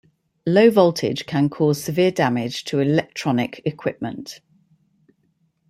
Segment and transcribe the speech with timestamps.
[0.47, 4.39] Low voltage can cause severe damage to electronic equipment.